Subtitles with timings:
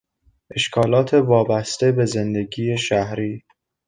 [0.55, 3.43] اشکالات وابسته به زندگی شهری